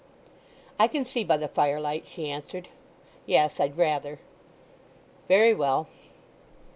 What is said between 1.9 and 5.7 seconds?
she answered. "Yes—I'd rather." "Very